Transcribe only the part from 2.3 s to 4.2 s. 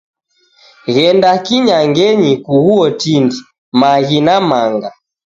kughuo tindi, maghi